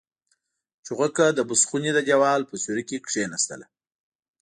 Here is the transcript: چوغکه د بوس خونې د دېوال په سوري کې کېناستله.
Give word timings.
چوغکه 0.85 1.25
د 1.33 1.39
بوس 1.47 1.61
خونې 1.69 1.91
د 1.93 1.99
دېوال 2.07 2.41
په 2.49 2.55
سوري 2.63 2.83
کې 2.89 2.97
کېناستله. 3.07 3.65